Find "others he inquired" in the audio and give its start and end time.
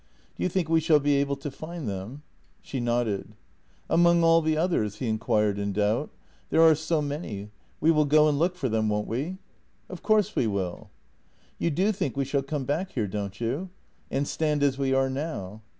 4.57-5.59